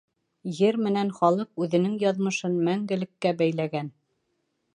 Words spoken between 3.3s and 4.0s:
бәйләгән.